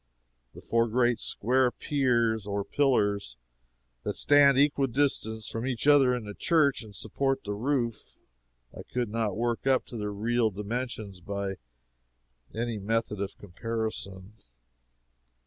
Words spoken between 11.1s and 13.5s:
by any method of